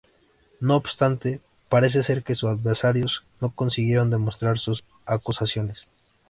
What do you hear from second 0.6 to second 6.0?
obstante, parece ser que sus adversarios no consiguieron demostrar sus acusaciones.